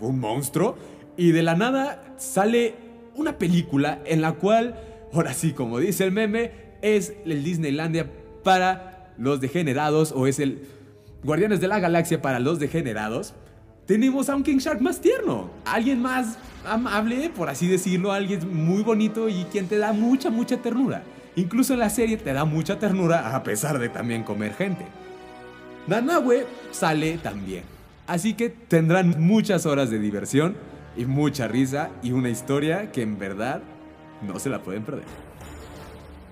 un 0.00 0.20
monstruo, 0.20 0.76
y 1.16 1.32
de 1.32 1.42
la 1.42 1.54
nada 1.56 2.14
sale 2.18 2.83
una 3.14 3.38
película 3.38 4.00
en 4.04 4.20
la 4.20 4.32
cual, 4.32 4.78
ahora 5.12 5.34
sí, 5.34 5.52
como 5.52 5.78
dice 5.78 6.04
el 6.04 6.12
meme, 6.12 6.52
es 6.82 7.14
el 7.24 7.42
Disneylandia 7.44 8.10
para 8.42 9.12
los 9.18 9.40
degenerados 9.40 10.12
o 10.12 10.26
es 10.26 10.38
el 10.38 10.66
Guardianes 11.22 11.60
de 11.60 11.68
la 11.68 11.80
Galaxia 11.80 12.20
para 12.20 12.38
los 12.38 12.58
degenerados. 12.58 13.34
Tenemos 13.86 14.28
a 14.28 14.36
un 14.36 14.42
King 14.42 14.58
Shark 14.58 14.80
más 14.80 15.00
tierno, 15.00 15.50
alguien 15.64 16.00
más 16.00 16.38
amable, 16.66 17.30
por 17.30 17.48
así 17.48 17.68
decirlo, 17.68 18.12
alguien 18.12 18.40
muy 18.54 18.82
bonito 18.82 19.28
y 19.28 19.44
quien 19.44 19.66
te 19.66 19.78
da 19.78 19.92
mucha, 19.92 20.30
mucha 20.30 20.58
ternura. 20.58 21.02
Incluso 21.36 21.74
en 21.74 21.80
la 21.80 21.90
serie 21.90 22.16
te 22.16 22.32
da 22.32 22.44
mucha 22.44 22.78
ternura 22.78 23.34
a 23.34 23.42
pesar 23.42 23.78
de 23.78 23.88
también 23.88 24.22
comer 24.22 24.54
gente. 24.54 24.86
Nanahue 25.86 26.46
sale 26.70 27.18
también. 27.18 27.64
Así 28.06 28.34
que 28.34 28.50
tendrán 28.50 29.20
muchas 29.20 29.66
horas 29.66 29.90
de 29.90 29.98
diversión 29.98 30.56
y 30.96 31.04
mucha 31.04 31.48
risa 31.48 31.90
y 32.02 32.12
una 32.12 32.28
historia 32.28 32.90
que 32.92 33.02
en 33.02 33.18
verdad 33.18 33.62
no 34.22 34.38
se 34.38 34.48
la 34.48 34.62
pueden 34.62 34.82
perder. 34.82 35.04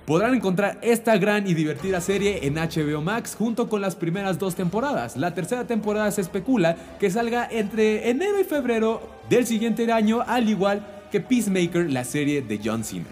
Podrán 0.06 0.34
encontrar 0.34 0.78
esta 0.82 1.16
gran 1.16 1.46
y 1.46 1.54
divertida 1.54 2.00
serie 2.00 2.46
en 2.46 2.54
HBO 2.54 3.00
Max 3.02 3.36
junto 3.38 3.68
con 3.68 3.80
las 3.80 3.94
primeras 3.94 4.38
dos 4.38 4.56
temporadas. 4.56 5.16
La 5.16 5.32
tercera 5.32 5.66
temporada 5.66 6.10
se 6.10 6.20
especula 6.20 6.76
que 6.98 7.08
salga 7.08 7.48
entre 7.48 8.10
enero 8.10 8.40
y 8.40 8.44
febrero 8.44 9.00
del 9.30 9.46
siguiente 9.46 9.90
año, 9.92 10.22
al 10.26 10.48
igual 10.48 10.84
que 11.12 11.20
Peacemaker, 11.20 11.90
la 11.90 12.04
serie 12.04 12.42
de 12.42 12.60
John 12.62 12.82
Cena. 12.82 13.06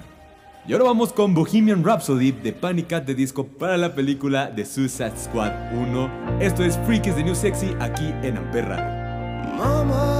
Y 0.66 0.73
ahora 0.73 0.87
vamos 0.87 1.12
con 1.12 1.33
Bohemian 1.33 1.85
Rhapsody 1.85 2.33
de 2.33 2.52
Panic 2.52 2.92
at 2.92 3.04
the 3.04 3.14
Disco 3.14 3.47
para 3.47 3.76
la 3.76 3.95
película 3.95 4.50
de 4.50 4.64
Suicide 4.64 5.16
Squad 5.16 5.52
1. 5.73 6.38
Esto 6.40 6.64
es 6.64 6.76
Freakies 6.87 7.14
the 7.14 7.23
New 7.23 7.35
Sexy 7.35 7.75
aquí 7.80 8.12
en 8.23 8.37
Amper 8.37 8.69
Radio. 8.69 9.57
Mama 9.57 10.20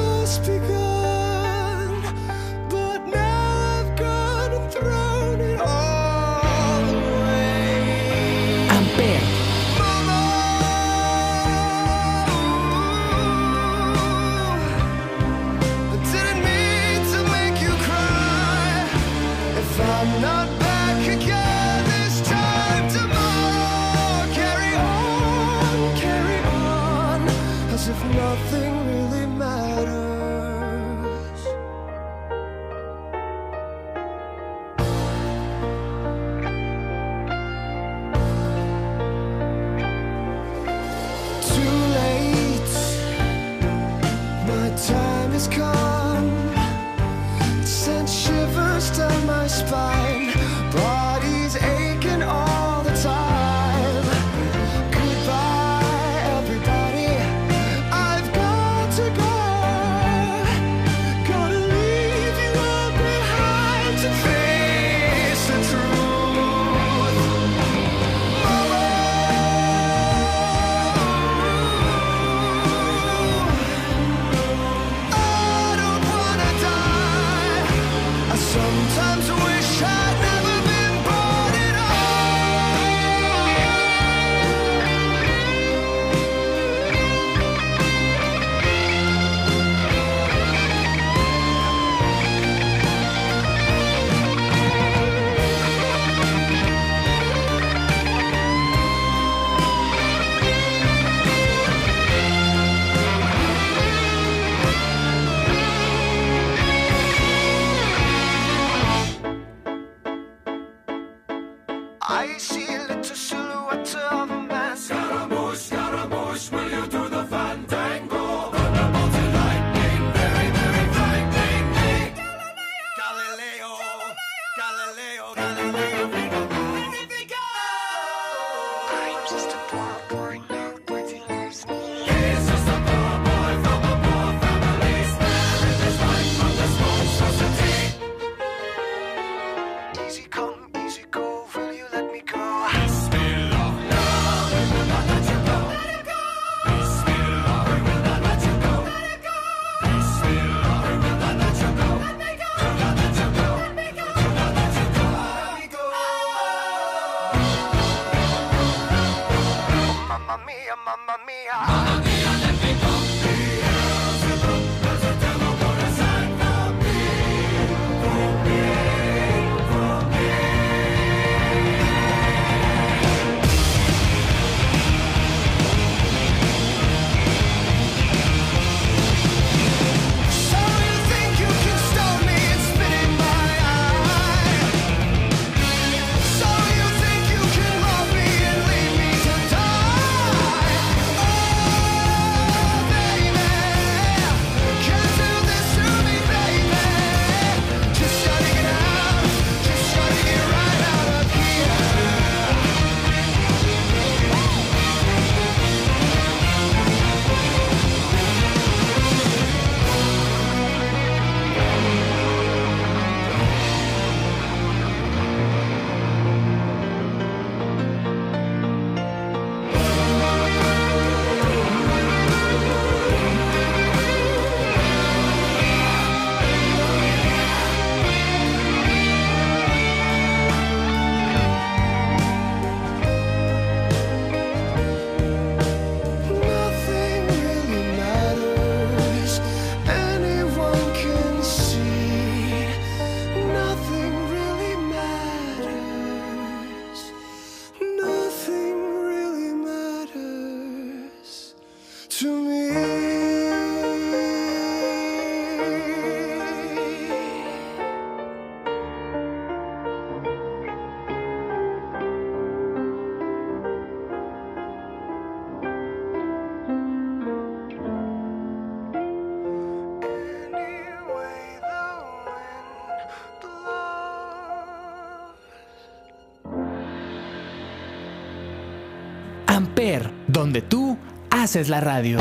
donde 280.51 280.67
tú 280.67 280.97
haces 281.29 281.69
la 281.69 281.79
radio. 281.79 282.19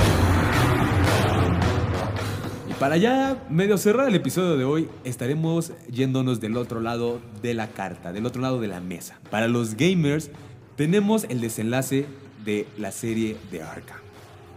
Y 2.70 2.74
para 2.74 2.96
ya 2.96 3.44
medio 3.50 3.76
cerrar 3.76 4.06
el 4.06 4.14
episodio 4.14 4.56
de 4.56 4.62
hoy, 4.62 4.88
estaremos 5.02 5.72
yéndonos 5.90 6.40
del 6.40 6.56
otro 6.56 6.80
lado 6.80 7.20
de 7.42 7.54
la 7.54 7.66
carta, 7.66 8.12
del 8.12 8.26
otro 8.26 8.40
lado 8.40 8.60
de 8.60 8.68
la 8.68 8.78
mesa. 8.78 9.18
Para 9.30 9.48
los 9.48 9.74
gamers, 9.74 10.30
tenemos 10.76 11.24
el 11.24 11.40
desenlace 11.40 12.06
de 12.44 12.68
la 12.78 12.92
serie 12.92 13.36
de 13.50 13.64
Arkham. 13.64 13.98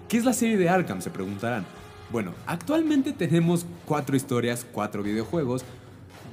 ¿Qué 0.08 0.18
es 0.18 0.26
la 0.26 0.34
serie 0.34 0.58
de 0.58 0.70
Arkham? 0.70 1.02
Se 1.02 1.10
preguntarán. 1.10 1.66
Bueno, 2.12 2.36
actualmente 2.46 3.12
tenemos 3.12 3.66
cuatro 3.86 4.16
historias, 4.16 4.68
cuatro 4.72 5.02
videojuegos 5.02 5.66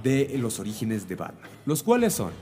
de 0.03 0.37
los 0.37 0.61
orígenes 0.61 1.09
de 1.09 1.15
Batman, 1.15 1.51
los 1.65 1.83
cuales 1.83 2.13
son 2.13 2.33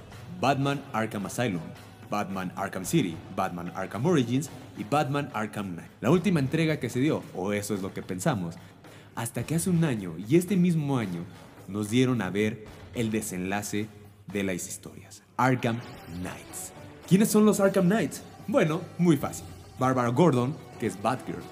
Batman 0.40 0.82
Arkham 0.92 1.26
Asylum, 1.26 1.62
Batman 2.10 2.52
Arkham 2.56 2.84
City, 2.84 3.16
Batman 3.36 3.72
Arkham 3.74 4.06
Origins 4.06 4.50
y 4.76 4.84
Batman 4.84 5.30
Arkham 5.34 5.74
Knight. 5.74 5.90
La 6.00 6.10
última 6.10 6.40
entrega 6.40 6.78
que 6.78 6.90
se 6.90 7.00
dio, 7.00 7.22
o 7.34 7.52
eso 7.52 7.74
es 7.74 7.82
lo 7.82 7.92
que 7.92 8.02
pensamos, 8.02 8.56
hasta 9.14 9.44
que 9.44 9.54
hace 9.54 9.70
un 9.70 9.84
año 9.84 10.14
y 10.18 10.36
este 10.36 10.56
mismo 10.56 10.98
año 10.98 11.24
nos 11.66 11.90
dieron 11.90 12.22
a 12.22 12.30
ver 12.30 12.64
el 12.94 13.10
desenlace 13.10 13.88
de 14.26 14.42
las 14.42 14.68
historias, 14.68 15.22
Arkham 15.36 15.78
Knights. 16.20 16.72
¿Quiénes 17.08 17.28
son 17.30 17.44
los 17.44 17.60
Arkham 17.60 17.86
Knights? 17.86 18.22
Bueno, 18.46 18.80
muy 18.98 19.16
fácil. 19.16 19.46
Barbara 19.78 20.08
Gordon, 20.08 20.54
que 20.78 20.86
es 20.86 21.00
Batgirl. 21.00 21.42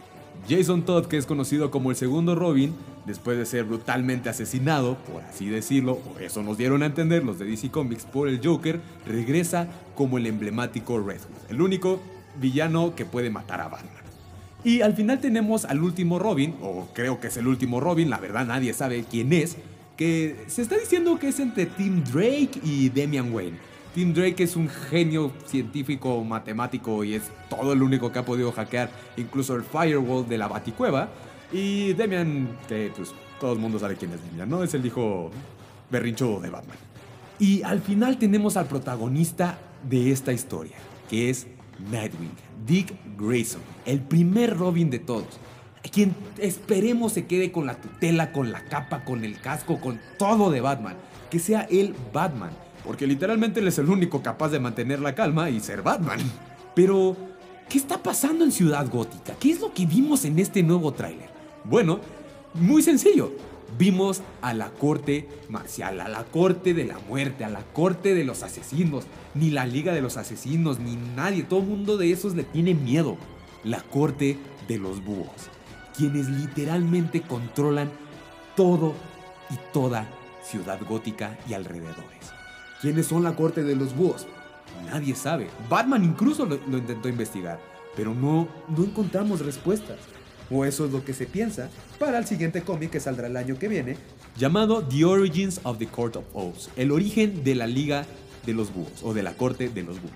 Jason 0.48 0.84
Todd, 0.84 1.06
que 1.06 1.16
es 1.16 1.26
conocido 1.26 1.70
como 1.70 1.90
el 1.90 1.96
segundo 1.96 2.34
Robin, 2.34 2.74
después 3.06 3.38
de 3.38 3.46
ser 3.46 3.64
brutalmente 3.64 4.28
asesinado, 4.28 4.96
por 5.10 5.22
así 5.22 5.48
decirlo, 5.48 5.92
o 5.92 6.18
eso 6.18 6.42
nos 6.42 6.58
dieron 6.58 6.82
a 6.82 6.86
entender 6.86 7.24
los 7.24 7.38
de 7.38 7.46
DC 7.46 7.70
Comics 7.70 8.04
por 8.04 8.28
el 8.28 8.40
Joker, 8.44 8.80
regresa 9.06 9.68
como 9.94 10.18
el 10.18 10.26
emblemático 10.26 10.98
Red 10.98 11.20
Hood, 11.20 11.50
el 11.50 11.62
único 11.62 12.00
villano 12.40 12.94
que 12.94 13.04
puede 13.04 13.30
matar 13.30 13.60
a 13.60 13.68
Batman. 13.68 13.92
Y 14.64 14.80
al 14.80 14.94
final 14.94 15.20
tenemos 15.20 15.64
al 15.64 15.82
último 15.82 16.18
Robin, 16.18 16.56
o 16.60 16.88
creo 16.92 17.20
que 17.20 17.28
es 17.28 17.36
el 17.36 17.46
último 17.46 17.80
Robin, 17.80 18.10
la 18.10 18.18
verdad 18.18 18.44
nadie 18.44 18.74
sabe 18.74 19.04
quién 19.08 19.32
es, 19.32 19.56
que 19.96 20.44
se 20.48 20.62
está 20.62 20.76
diciendo 20.76 21.18
que 21.18 21.28
es 21.28 21.40
entre 21.40 21.66
Tim 21.66 22.02
Drake 22.04 22.60
y 22.62 22.90
Damian 22.90 23.32
Wayne. 23.32 23.56
Tim 23.94 24.12
Drake 24.12 24.42
es 24.42 24.56
un 24.56 24.68
genio 24.68 25.32
científico, 25.46 26.22
matemático 26.22 27.02
y 27.02 27.14
es 27.14 27.22
todo 27.48 27.72
el 27.72 27.82
único 27.82 28.12
que 28.12 28.18
ha 28.18 28.24
podido 28.26 28.52
hackear 28.52 28.90
incluso 29.16 29.54
el 29.54 29.62
firewall 29.62 30.28
de 30.28 30.36
la 30.36 30.48
Baticueva. 30.48 31.08
Y 31.52 31.92
Damian, 31.94 32.58
que 32.68 32.92
pues 32.96 33.12
todo 33.40 33.52
el 33.52 33.58
mundo 33.58 33.78
sabe 33.78 33.96
quién 33.96 34.12
es 34.12 34.24
Damian, 34.24 34.48
¿no? 34.48 34.62
Es 34.62 34.74
el 34.74 34.84
hijo 34.84 35.30
berrinchudo 35.90 36.40
de 36.40 36.50
Batman. 36.50 36.76
Y 37.38 37.62
al 37.62 37.80
final 37.80 38.18
tenemos 38.18 38.56
al 38.56 38.66
protagonista 38.66 39.58
de 39.88 40.10
esta 40.10 40.32
historia, 40.32 40.76
que 41.08 41.30
es 41.30 41.46
Nightwing, 41.90 42.32
Dick 42.66 42.94
Grayson, 43.18 43.60
el 43.84 44.00
primer 44.00 44.56
Robin 44.56 44.90
de 44.90 44.98
todos, 44.98 45.38
quien 45.90 46.14
esperemos 46.38 47.12
se 47.12 47.26
quede 47.26 47.52
con 47.52 47.66
la 47.66 47.74
tutela, 47.74 48.32
con 48.32 48.52
la 48.52 48.64
capa, 48.64 49.04
con 49.04 49.24
el 49.24 49.40
casco, 49.40 49.80
con 49.80 50.00
todo 50.18 50.50
de 50.50 50.60
Batman, 50.60 50.96
que 51.30 51.38
sea 51.38 51.62
él 51.70 51.94
Batman, 52.12 52.50
porque 52.84 53.06
literalmente 53.06 53.60
él 53.60 53.68
es 53.68 53.78
el 53.78 53.88
único 53.88 54.22
capaz 54.22 54.50
de 54.50 54.60
mantener 54.60 55.00
la 55.00 55.14
calma 55.14 55.50
y 55.50 55.60
ser 55.60 55.82
Batman. 55.82 56.18
Pero, 56.74 57.16
¿qué 57.68 57.78
está 57.78 58.02
pasando 58.02 58.44
en 58.44 58.52
Ciudad 58.52 58.88
Gótica? 58.90 59.34
¿Qué 59.38 59.50
es 59.50 59.60
lo 59.60 59.72
que 59.72 59.86
vimos 59.86 60.24
en 60.24 60.38
este 60.38 60.62
nuevo 60.62 60.92
tráiler? 60.92 61.35
Bueno, 61.68 61.98
muy 62.54 62.82
sencillo. 62.82 63.32
Vimos 63.76 64.22
a 64.40 64.54
la 64.54 64.70
corte 64.70 65.28
marcial, 65.48 66.00
a 66.00 66.08
la 66.08 66.22
corte 66.24 66.72
de 66.74 66.84
la 66.84 66.98
muerte, 67.08 67.44
a 67.44 67.48
la 67.48 67.62
corte 67.72 68.14
de 68.14 68.24
los 68.24 68.44
asesinos. 68.44 69.04
Ni 69.34 69.50
la 69.50 69.66
liga 69.66 69.92
de 69.92 70.00
los 70.00 70.16
asesinos, 70.16 70.78
ni 70.78 70.94
nadie. 71.16 71.42
Todo 71.42 71.60
el 71.60 71.66
mundo 71.66 71.96
de 71.96 72.12
esos 72.12 72.36
le 72.36 72.44
tiene 72.44 72.74
miedo. 72.74 73.16
La 73.64 73.80
corte 73.80 74.38
de 74.68 74.78
los 74.78 75.04
búhos. 75.04 75.50
Quienes 75.96 76.28
literalmente 76.28 77.22
controlan 77.22 77.90
todo 78.54 78.94
y 79.50 79.56
toda 79.72 80.08
Ciudad 80.44 80.78
Gótica 80.88 81.36
y 81.48 81.54
alrededores. 81.54 82.32
¿Quiénes 82.80 83.06
son 83.06 83.24
la 83.24 83.34
corte 83.34 83.64
de 83.64 83.74
los 83.74 83.96
búhos? 83.96 84.28
Nadie 84.84 85.16
sabe. 85.16 85.48
Batman 85.68 86.04
incluso 86.04 86.46
lo, 86.46 86.60
lo 86.68 86.78
intentó 86.78 87.08
investigar, 87.08 87.58
pero 87.96 88.14
no, 88.14 88.46
no 88.68 88.84
encontramos 88.84 89.44
respuestas. 89.44 89.98
O 90.50 90.64
eso 90.64 90.86
es 90.86 90.92
lo 90.92 91.04
que 91.04 91.12
se 91.12 91.26
piensa 91.26 91.68
para 91.98 92.18
el 92.18 92.26
siguiente 92.26 92.62
cómic 92.62 92.90
que 92.90 93.00
saldrá 93.00 93.26
el 93.26 93.36
año 93.36 93.58
que 93.58 93.68
viene, 93.68 93.96
llamado 94.36 94.82
The 94.82 95.04
Origins 95.04 95.60
of 95.64 95.78
the 95.78 95.86
Court 95.86 96.16
of 96.16 96.24
Owls, 96.34 96.70
el 96.76 96.92
origen 96.92 97.42
de 97.42 97.54
la 97.54 97.66
Liga 97.66 98.06
de 98.44 98.54
los 98.54 98.72
Búhos, 98.72 99.02
o 99.02 99.12
de 99.12 99.22
la 99.22 99.34
Corte 99.34 99.68
de 99.68 99.82
los 99.82 100.00
Búhos. 100.00 100.14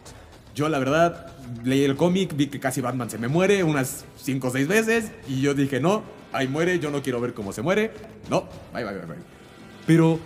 Yo 0.54 0.68
la 0.68 0.78
verdad 0.78 1.26
leí 1.64 1.84
el 1.84 1.96
cómic, 1.96 2.36
vi 2.36 2.46
que 2.48 2.60
casi 2.60 2.80
Batman 2.80 3.10
se 3.10 3.18
me 3.18 3.28
muere 3.28 3.64
unas 3.64 4.04
5 4.22 4.48
o 4.48 4.50
6 4.50 4.68
veces, 4.68 5.10
y 5.28 5.40
yo 5.40 5.54
dije, 5.54 5.80
no, 5.80 6.02
ahí 6.32 6.48
muere, 6.48 6.78
yo 6.78 6.90
no 6.90 7.02
quiero 7.02 7.20
ver 7.20 7.34
cómo 7.34 7.52
se 7.52 7.62
muere. 7.62 7.92
No, 8.28 8.48
bye, 8.72 8.84
bye, 8.84 8.94
bye, 8.94 9.06
bye. 9.06 9.16
Pero 9.86 10.18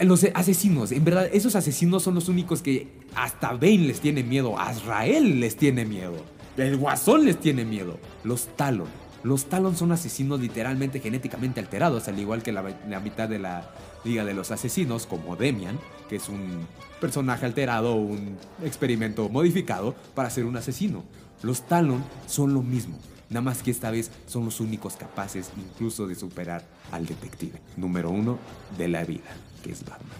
los 0.00 0.24
asesinos, 0.34 0.92
en 0.92 1.04
verdad, 1.04 1.28
esos 1.32 1.56
asesinos 1.56 2.02
son 2.02 2.14
los 2.14 2.28
únicos 2.28 2.62
que 2.62 2.88
hasta 3.14 3.52
Bane 3.52 3.78
les 3.78 4.00
tiene 4.00 4.22
miedo, 4.22 4.58
Azrael 4.58 5.40
les 5.40 5.56
tiene 5.56 5.84
miedo, 5.84 6.16
el 6.56 6.76
Guasón 6.76 7.24
les 7.24 7.38
tiene 7.38 7.64
miedo, 7.64 7.98
los 8.24 8.48
Talon. 8.56 9.05
Los 9.22 9.46
Talon 9.46 9.76
son 9.76 9.92
asesinos 9.92 10.40
literalmente 10.40 11.00
genéticamente 11.00 11.60
alterados, 11.60 12.08
al 12.08 12.18
igual 12.18 12.42
que 12.42 12.52
la, 12.52 12.64
la 12.88 13.00
mitad 13.00 13.28
de 13.28 13.38
la 13.38 13.70
Liga 14.04 14.24
de 14.24 14.34
los 14.34 14.50
Asesinos, 14.52 15.06
como 15.06 15.34
Demian, 15.34 15.78
que 16.08 16.16
es 16.16 16.28
un 16.28 16.66
personaje 17.00 17.44
alterado, 17.44 17.94
un 17.94 18.36
experimento 18.62 19.28
modificado 19.28 19.94
para 20.14 20.30
ser 20.30 20.44
un 20.44 20.56
asesino. 20.56 21.02
Los 21.42 21.62
Talon 21.62 22.04
son 22.26 22.54
lo 22.54 22.62
mismo, 22.62 22.98
nada 23.28 23.42
más 23.42 23.62
que 23.62 23.70
esta 23.70 23.90
vez 23.90 24.10
son 24.26 24.44
los 24.44 24.60
únicos 24.60 24.94
capaces 24.94 25.50
incluso 25.56 26.06
de 26.06 26.14
superar 26.14 26.64
al 26.92 27.06
detective 27.06 27.60
número 27.76 28.10
uno 28.10 28.38
de 28.78 28.88
la 28.88 29.04
vida, 29.04 29.34
que 29.62 29.72
es 29.72 29.84
Batman. 29.84 30.18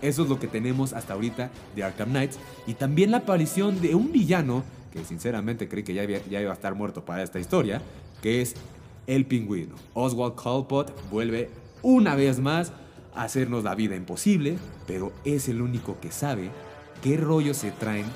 Eso 0.00 0.24
es 0.24 0.28
lo 0.28 0.40
que 0.40 0.48
tenemos 0.48 0.92
hasta 0.92 1.14
ahorita 1.14 1.50
de 1.76 1.84
Arkham 1.84 2.10
Knights 2.10 2.38
y 2.66 2.74
también 2.74 3.12
la 3.12 3.18
aparición 3.18 3.80
de 3.80 3.94
un 3.94 4.10
villano 4.10 4.64
que 4.92 5.04
sinceramente 5.04 5.68
creí 5.68 5.82
que 5.82 5.94
ya, 5.94 6.02
había- 6.02 6.20
iba 6.28 6.50
a 6.50 6.54
estar 6.54 6.74
muerto 6.74 7.04
para 7.04 7.22
esta 7.22 7.38
historia, 7.40 7.80
que 8.22 8.42
es 8.42 8.54
el 9.06 9.26
pingüino. 9.26 9.74
Oswald 9.94 10.34
Cobblepot 10.34 11.10
vuelve 11.10 11.50
una 11.82 12.14
vez 12.14 12.38
más 12.38 12.72
a 13.14 13.24
hacernos 13.24 13.64
la 13.64 13.74
vida 13.74 13.96
imposible, 13.96 14.58
pero 14.86 15.12
es 15.24 15.48
el 15.48 15.60
único 15.60 15.98
que 16.00 16.12
sabe 16.12 16.50
qué 17.02 17.16
rollo 17.16 17.54
se 17.54 17.70
traen 17.72 18.06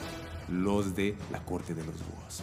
los 0.48 0.94
de 0.94 1.16
la 1.32 1.40
corte 1.44 1.74
de 1.74 1.84
los 1.84 1.94
búhos. 1.96 2.42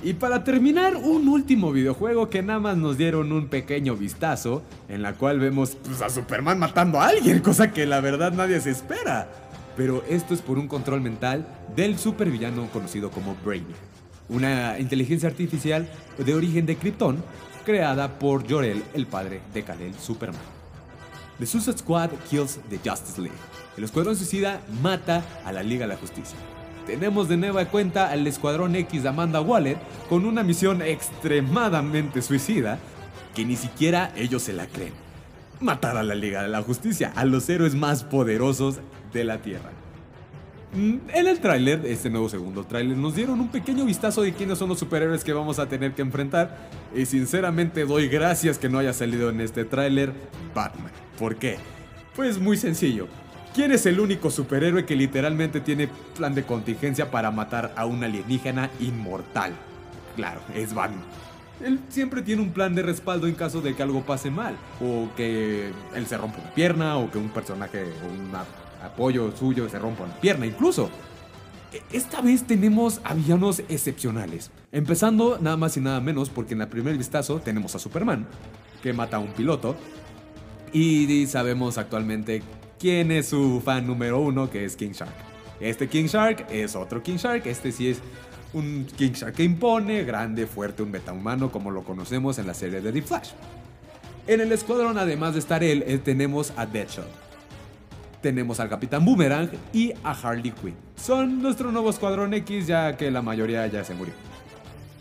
Y 0.00 0.12
para 0.12 0.44
terminar, 0.44 0.94
un 0.94 1.26
último 1.26 1.72
videojuego 1.72 2.30
que 2.30 2.40
nada 2.40 2.60
más 2.60 2.76
nos 2.76 2.96
dieron 2.96 3.32
un 3.32 3.48
pequeño 3.48 3.96
vistazo, 3.96 4.62
en 4.88 5.02
la 5.02 5.14
cual 5.14 5.40
vemos 5.40 5.76
pues, 5.84 6.00
a 6.02 6.08
Superman 6.08 6.56
matando 6.60 7.00
a 7.00 7.08
alguien, 7.08 7.40
cosa 7.42 7.72
que 7.72 7.84
la 7.84 8.00
verdad 8.00 8.32
nadie 8.32 8.60
se 8.60 8.70
espera. 8.70 9.28
Pero 9.78 10.02
esto 10.08 10.34
es 10.34 10.42
por 10.42 10.58
un 10.58 10.66
control 10.66 11.00
mental 11.00 11.46
del 11.76 12.00
supervillano 12.00 12.68
conocido 12.72 13.12
como 13.12 13.36
Brainiac, 13.44 13.78
una 14.28 14.76
inteligencia 14.80 15.28
artificial 15.28 15.88
de 16.18 16.34
origen 16.34 16.66
de 16.66 16.76
Krypton, 16.76 17.22
creada 17.64 18.18
por 18.18 18.50
Jor-El, 18.50 18.82
el 18.92 19.06
padre 19.06 19.40
de 19.54 19.62
Kal-El 19.62 19.94
Superman. 19.94 20.40
The 21.38 21.46
Suicide 21.46 21.78
Squad 21.78 22.10
kills 22.28 22.58
the 22.68 22.78
Justice 22.78 23.20
League. 23.20 23.38
El 23.76 23.84
Escuadrón 23.84 24.16
Suicida 24.16 24.60
mata 24.82 25.22
a 25.44 25.52
la 25.52 25.62
Liga 25.62 25.86
de 25.86 25.94
la 25.94 26.00
Justicia. 26.00 26.36
Tenemos 26.84 27.28
de 27.28 27.36
nueva 27.36 27.64
cuenta 27.66 28.10
al 28.10 28.26
Escuadrón 28.26 28.74
X 28.74 29.06
Amanda 29.06 29.40
Waller 29.40 29.78
con 30.08 30.24
una 30.24 30.42
misión 30.42 30.82
extremadamente 30.82 32.20
suicida 32.20 32.80
que 33.32 33.44
ni 33.44 33.54
siquiera 33.54 34.12
ellos 34.16 34.42
se 34.42 34.54
la 34.54 34.66
creen. 34.66 35.07
Matar 35.60 35.96
a 35.96 36.02
la 36.02 36.14
Liga 36.14 36.42
de 36.42 36.48
la 36.48 36.62
Justicia, 36.62 37.12
a 37.16 37.24
los 37.24 37.48
héroes 37.48 37.74
más 37.74 38.04
poderosos 38.04 38.78
de 39.12 39.24
la 39.24 39.38
Tierra. 39.38 39.70
Mm, 40.72 40.96
En 41.14 41.26
el 41.26 41.40
tráiler, 41.40 41.84
este 41.86 42.10
nuevo 42.10 42.28
segundo 42.28 42.64
tráiler, 42.64 42.96
nos 42.96 43.14
dieron 43.14 43.40
un 43.40 43.48
pequeño 43.48 43.84
vistazo 43.84 44.22
de 44.22 44.32
quiénes 44.34 44.58
son 44.58 44.68
los 44.68 44.78
superhéroes 44.78 45.24
que 45.24 45.32
vamos 45.32 45.58
a 45.58 45.68
tener 45.68 45.94
que 45.94 46.02
enfrentar. 46.02 46.68
Y 46.94 47.06
sinceramente 47.06 47.84
doy 47.86 48.08
gracias 48.08 48.58
que 48.58 48.68
no 48.68 48.78
haya 48.78 48.92
salido 48.92 49.30
en 49.30 49.40
este 49.40 49.64
tráiler 49.64 50.12
Batman. 50.54 50.92
¿Por 51.18 51.36
qué? 51.36 51.56
Pues 52.14 52.38
muy 52.38 52.56
sencillo. 52.56 53.08
¿Quién 53.54 53.72
es 53.72 53.86
el 53.86 53.98
único 53.98 54.30
superhéroe 54.30 54.84
que 54.84 54.94
literalmente 54.94 55.60
tiene 55.60 55.88
plan 56.16 56.34
de 56.34 56.44
contingencia 56.44 57.10
para 57.10 57.30
matar 57.30 57.72
a 57.76 57.86
un 57.86 58.04
alienígena 58.04 58.70
inmortal? 58.78 59.52
Claro, 60.14 60.40
es 60.54 60.74
Batman. 60.74 61.02
Él 61.64 61.80
siempre 61.88 62.22
tiene 62.22 62.42
un 62.42 62.50
plan 62.52 62.74
de 62.74 62.82
respaldo 62.82 63.26
en 63.26 63.34
caso 63.34 63.60
de 63.60 63.74
que 63.74 63.82
algo 63.82 64.02
pase 64.02 64.30
mal, 64.30 64.56
o 64.80 65.08
que 65.16 65.70
él 65.94 66.06
se 66.06 66.16
rompa 66.16 66.38
una 66.40 66.54
pierna, 66.54 66.96
o 66.98 67.10
que 67.10 67.18
un 67.18 67.30
personaje 67.30 67.82
o 67.82 68.06
un 68.12 68.30
apoyo 68.84 69.34
suyo 69.36 69.68
se 69.68 69.78
rompa 69.78 70.04
una 70.04 70.14
pierna, 70.20 70.46
incluso. 70.46 70.88
E- 71.72 71.82
Esta 71.92 72.20
vez 72.20 72.46
tenemos 72.46 73.00
a 73.04 73.14
excepcionales. 73.68 74.50
Empezando 74.70 75.38
nada 75.40 75.56
más 75.56 75.76
y 75.76 75.80
nada 75.80 76.00
menos 76.00 76.30
porque 76.30 76.54
en 76.54 76.60
el 76.62 76.68
primer 76.68 76.96
vistazo 76.96 77.40
tenemos 77.40 77.74
a 77.74 77.78
Superman, 77.78 78.26
que 78.82 78.92
mata 78.92 79.16
a 79.16 79.20
un 79.20 79.32
piloto, 79.32 79.74
y 80.72 81.26
sabemos 81.26 81.76
actualmente 81.78 82.42
quién 82.78 83.10
es 83.10 83.28
su 83.28 83.60
fan 83.64 83.86
número 83.86 84.20
uno, 84.20 84.48
que 84.48 84.64
es 84.64 84.76
King 84.76 84.92
Shark. 84.92 85.12
Este 85.60 85.88
King 85.88 86.04
Shark 86.04 86.46
es 86.50 86.76
otro 86.76 87.02
King 87.02 87.16
Shark, 87.16 87.46
este 87.46 87.72
sí 87.72 87.88
es 87.88 87.98
un 88.52 88.86
King 88.96 89.12
Shark 89.12 89.34
que 89.34 89.44
impone, 89.44 90.04
grande, 90.04 90.46
fuerte, 90.46 90.82
un 90.82 90.90
metahumano 90.90 91.50
como 91.50 91.70
lo 91.70 91.82
conocemos 91.82 92.38
en 92.38 92.46
la 92.46 92.54
serie 92.54 92.80
de 92.80 92.92
The 92.92 93.02
Flash. 93.02 93.30
En 94.26 94.40
el 94.40 94.52
escuadrón, 94.52 94.98
además 94.98 95.34
de 95.34 95.40
estar 95.40 95.64
él, 95.64 95.84
eh, 95.86 95.98
tenemos 95.98 96.52
a 96.56 96.66
Deadshot. 96.66 97.08
Tenemos 98.20 98.60
al 98.60 98.68
Capitán 98.68 99.04
Boomerang 99.04 99.50
y 99.72 99.92
a 100.02 100.10
Harley 100.10 100.50
Quinn. 100.50 100.74
Son 100.96 101.40
nuestro 101.40 101.70
nuevo 101.70 101.88
escuadrón 101.90 102.34
X 102.34 102.66
ya 102.66 102.96
que 102.96 103.10
la 103.10 103.22
mayoría 103.22 103.66
ya 103.68 103.84
se 103.84 103.94
murió. 103.94 104.12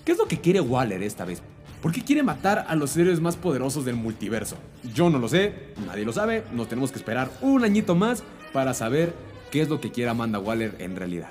¿Qué 0.05 0.13
es 0.13 0.17
lo 0.17 0.27
que 0.27 0.39
quiere 0.39 0.61
Waller 0.61 1.03
esta 1.03 1.25
vez? 1.25 1.41
¿Por 1.81 1.91
qué 1.91 2.03
quiere 2.03 2.23
matar 2.23 2.65
a 2.67 2.75
los 2.75 2.95
héroes 2.95 3.19
más 3.19 3.35
poderosos 3.35 3.85
del 3.85 3.95
multiverso? 3.95 4.57
Yo 4.93 5.09
no 5.09 5.19
lo 5.19 5.27
sé, 5.27 5.73
nadie 5.85 6.05
lo 6.05 6.13
sabe, 6.13 6.43
nos 6.53 6.69
tenemos 6.69 6.91
que 6.91 6.97
esperar 6.97 7.29
un 7.41 7.63
añito 7.63 7.95
más 7.95 8.23
para 8.53 8.73
saber 8.73 9.13
qué 9.51 9.61
es 9.61 9.69
lo 9.69 9.81
que 9.81 9.91
quiere 9.91 10.09
Amanda 10.09 10.39
Waller 10.39 10.75
en 10.79 10.95
realidad. 10.95 11.29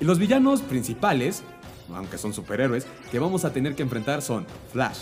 Y 0.00 0.04
los 0.04 0.18
villanos 0.18 0.62
principales, 0.62 1.42
aunque 1.94 2.18
son 2.18 2.32
superhéroes, 2.32 2.86
que 3.10 3.18
vamos 3.18 3.44
a 3.44 3.52
tener 3.52 3.74
que 3.74 3.82
enfrentar 3.82 4.22
son 4.22 4.46
Flash, 4.72 4.98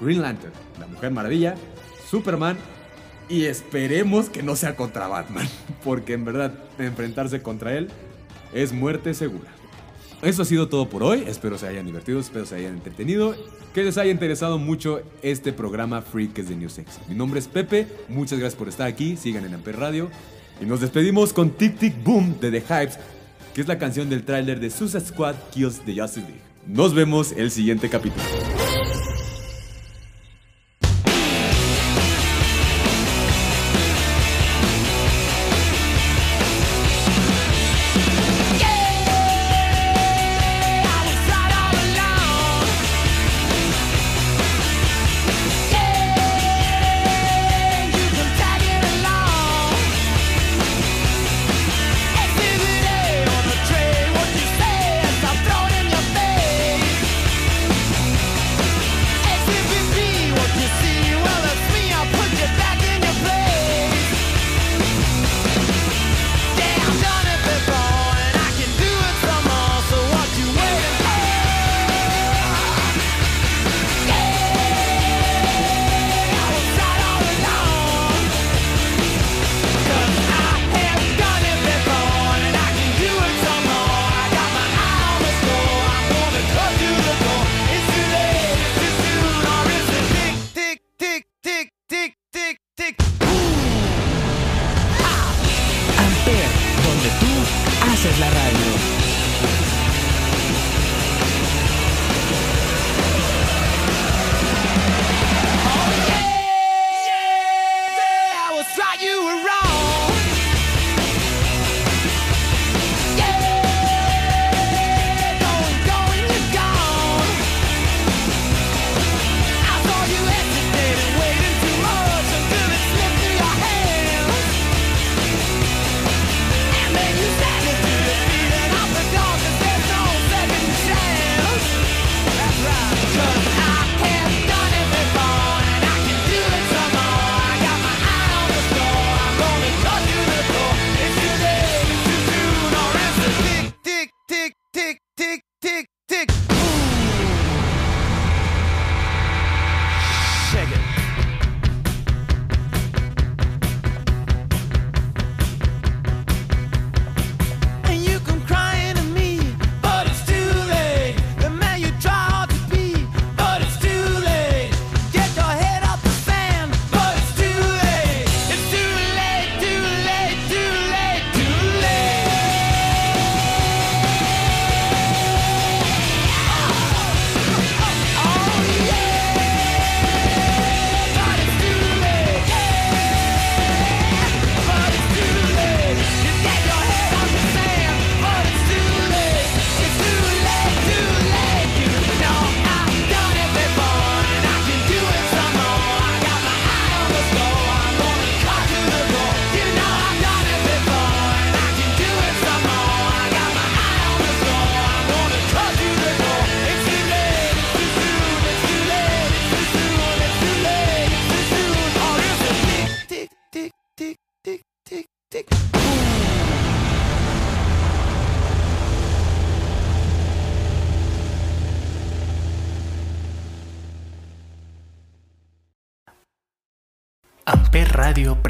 Green 0.00 0.20
Lantern, 0.20 0.52
la 0.78 0.86
Mujer 0.86 1.10
Maravilla, 1.10 1.54
Superman 2.08 2.56
y 3.28 3.44
esperemos 3.44 4.28
que 4.28 4.42
no 4.42 4.56
sea 4.56 4.74
contra 4.74 5.06
Batman, 5.06 5.48
porque 5.84 6.14
en 6.14 6.24
verdad 6.24 6.52
enfrentarse 6.78 7.42
contra 7.42 7.74
él 7.74 7.88
es 8.52 8.72
muerte 8.72 9.14
segura. 9.14 9.50
Eso 10.22 10.42
ha 10.42 10.44
sido 10.44 10.68
todo 10.68 10.88
por 10.90 11.02
hoy. 11.02 11.24
Espero 11.26 11.56
se 11.56 11.66
hayan 11.66 11.86
divertido, 11.86 12.20
espero 12.20 12.44
se 12.44 12.56
hayan 12.56 12.74
entretenido, 12.74 13.34
que 13.72 13.84
les 13.84 13.96
haya 13.96 14.10
interesado 14.10 14.58
mucho 14.58 15.00
este 15.22 15.52
programa 15.52 16.02
Freaks 16.02 16.48
de 16.48 16.56
New 16.56 16.68
Sex. 16.68 16.98
Mi 17.08 17.14
nombre 17.14 17.40
es 17.40 17.48
Pepe, 17.48 17.86
muchas 18.08 18.38
gracias 18.38 18.58
por 18.58 18.68
estar 18.68 18.86
aquí, 18.86 19.16
sigan 19.16 19.46
en 19.46 19.54
Amper 19.54 19.78
Radio 19.78 20.10
y 20.60 20.66
nos 20.66 20.80
despedimos 20.80 21.32
con 21.32 21.50
Tic 21.50 21.78
Tic 21.78 22.04
Boom 22.04 22.38
de 22.38 22.50
The 22.50 22.60
Hypes, 22.60 22.98
que 23.54 23.60
es 23.60 23.68
la 23.68 23.78
canción 23.78 24.08
del 24.08 24.24
tráiler 24.24 24.60
de 24.60 24.70
Suicide 24.70 25.00
Squad 25.04 25.34
Kills 25.52 25.80
the 25.84 25.94
Justice 25.94 26.26
League. 26.26 26.40
Nos 26.66 26.94
vemos 26.94 27.32
el 27.32 27.50
siguiente 27.50 27.88
capítulo. 27.88 28.22